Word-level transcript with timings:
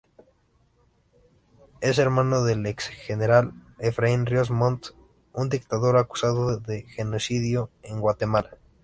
Es 1.79 1.99
hermano 1.99 2.41
del 2.43 2.65
exgeneral 2.65 3.53
Efraín 3.77 4.25
Ríos 4.25 4.49
Montt, 4.49 4.87
un 5.31 5.49
dictador 5.49 5.95
acusado 5.95 6.57
de 6.57 6.87
genocidio 6.87 7.69
en 7.83 7.99
Guatemala. 7.99 8.57